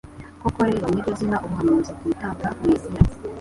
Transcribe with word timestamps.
Koko 0.41 0.59
rero, 0.69 0.85
ni 0.89 0.99
ryo 1.01 1.11
zina 1.19 1.37
ubuhanuzi 1.45 1.91
bwitaga 1.97 2.47
Mesiya. 2.63 3.01